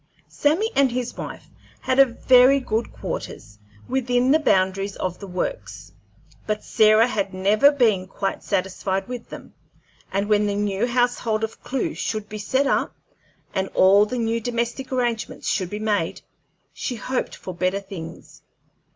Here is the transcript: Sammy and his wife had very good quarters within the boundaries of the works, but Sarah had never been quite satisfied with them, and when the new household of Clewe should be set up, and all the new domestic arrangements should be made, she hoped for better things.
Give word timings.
Sammy 0.29 0.71
and 0.75 0.91
his 0.91 1.15
wife 1.15 1.45
had 1.81 2.19
very 2.23 2.59
good 2.59 2.91
quarters 2.91 3.59
within 3.87 4.31
the 4.31 4.39
boundaries 4.39 4.95
of 4.95 5.19
the 5.19 5.27
works, 5.27 5.91
but 6.47 6.63
Sarah 6.63 7.05
had 7.05 7.35
never 7.35 7.71
been 7.71 8.07
quite 8.07 8.43
satisfied 8.43 9.07
with 9.07 9.29
them, 9.29 9.53
and 10.11 10.27
when 10.27 10.47
the 10.47 10.55
new 10.55 10.87
household 10.87 11.43
of 11.43 11.61
Clewe 11.63 11.93
should 11.93 12.27
be 12.29 12.39
set 12.39 12.65
up, 12.65 12.95
and 13.53 13.67
all 13.75 14.07
the 14.07 14.17
new 14.17 14.41
domestic 14.41 14.91
arrangements 14.91 15.47
should 15.47 15.69
be 15.69 15.77
made, 15.77 16.21
she 16.73 16.95
hoped 16.95 17.35
for 17.35 17.53
better 17.53 17.79
things. 17.79 18.41